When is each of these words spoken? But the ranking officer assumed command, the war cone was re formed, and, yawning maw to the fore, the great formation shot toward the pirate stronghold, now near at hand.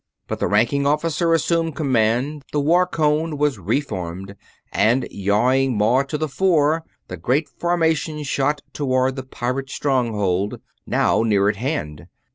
But 0.27 0.39
the 0.39 0.47
ranking 0.47 0.87
officer 0.87 1.31
assumed 1.31 1.75
command, 1.75 2.41
the 2.51 2.59
war 2.59 2.87
cone 2.87 3.37
was 3.37 3.59
re 3.59 3.79
formed, 3.81 4.35
and, 4.73 5.07
yawning 5.11 5.77
maw 5.77 6.01
to 6.01 6.17
the 6.17 6.27
fore, 6.27 6.83
the 7.07 7.17
great 7.17 7.47
formation 7.47 8.23
shot 8.23 8.61
toward 8.73 9.15
the 9.15 9.21
pirate 9.21 9.69
stronghold, 9.69 10.59
now 10.87 11.21
near 11.21 11.49
at 11.49 11.57
hand. 11.57 12.07